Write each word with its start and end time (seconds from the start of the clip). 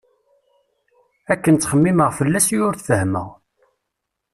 Akken 1.33 1.55
ttxemmimeɣ 1.55 2.09
fell-as 2.17 2.47
i 2.55 2.57
ur 2.67 2.75
t-fehhmeɣ. 2.75 3.29